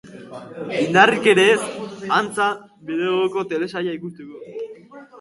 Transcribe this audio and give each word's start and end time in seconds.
Indarrik 0.83 1.27
ere 1.33 1.45
ez, 1.57 1.69
antza, 2.17 2.49
bere 2.91 3.13
gogoko 3.13 3.47
telesaila 3.55 3.99
ikusteko. 4.03 4.47